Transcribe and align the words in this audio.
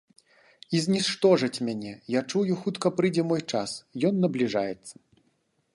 І 0.77 0.79
зніштожаць 0.85 1.63
мяне, 1.67 1.91
я 2.17 2.21
чую, 2.33 2.53
хутка 2.63 2.87
прыйдзе 3.01 3.23
мой 3.33 3.41
час, 3.53 3.71
ён 4.13 4.25
набліжаецца. 4.25 4.95